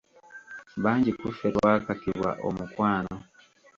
[0.83, 3.15] Bangi ku ffe twakakibwa omukwano.